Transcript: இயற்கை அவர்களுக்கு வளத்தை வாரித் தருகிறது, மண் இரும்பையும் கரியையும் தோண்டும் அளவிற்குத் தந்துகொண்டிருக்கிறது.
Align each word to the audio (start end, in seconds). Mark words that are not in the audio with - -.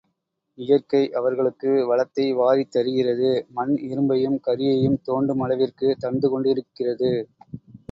இயற்கை 0.57 1.11
அவர்களுக்கு 1.11 1.85
வளத்தை 1.87 2.25
வாரித் 2.33 2.71
தருகிறது, 2.71 3.29
மண் 3.49 3.75
இரும்பையும் 3.83 4.39
கரியையும் 4.47 4.99
தோண்டும் 5.07 5.43
அளவிற்குத் 5.43 6.03
தந்துகொண்டிருக்கிறது. 6.03 7.11